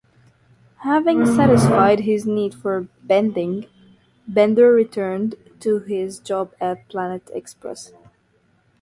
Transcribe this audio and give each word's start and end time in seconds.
Having 0.77 1.27
satisfied 1.27 1.99
his 1.99 2.25
need 2.25 2.55
for 2.55 2.87
bending, 3.03 3.67
Bender 4.27 4.71
returns 4.71 5.35
to 5.59 5.77
his 5.77 6.17
job 6.17 6.53
at 6.59 6.87
Planet 6.89 7.29
Express. 7.35 7.91